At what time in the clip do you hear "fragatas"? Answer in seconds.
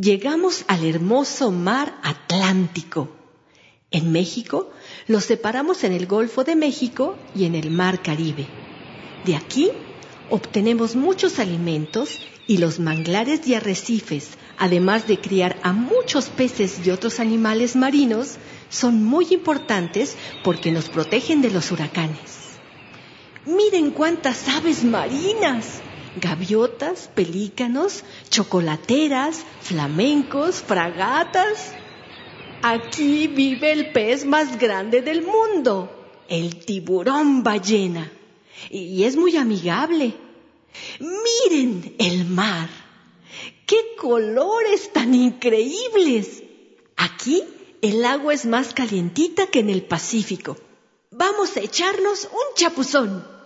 30.62-31.72